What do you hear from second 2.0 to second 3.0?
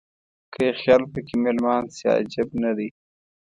عجب نه دی.